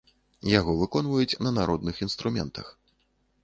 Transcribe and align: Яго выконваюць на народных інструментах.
Яго 0.59 0.71
выконваюць 0.79 1.39
на 1.47 1.53
народных 1.59 1.95
інструментах. 2.09 2.77